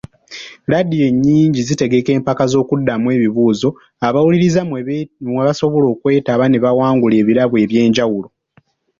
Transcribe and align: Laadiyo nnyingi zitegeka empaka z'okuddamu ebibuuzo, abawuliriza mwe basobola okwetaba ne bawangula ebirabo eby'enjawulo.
Laadiyo 0.69 1.07
nnyingi 1.13 1.59
zitegeka 1.67 2.09
empaka 2.17 2.43
z'okuddamu 2.51 3.07
ebibuuzo, 3.17 3.69
abawuliriza 4.07 4.61
mwe 4.69 4.81
basobola 5.45 5.85
okwetaba 5.93 6.45
ne 6.47 6.57
bawangula 6.63 7.15
ebirabo 7.21 7.55
eby'enjawulo. 7.63 8.27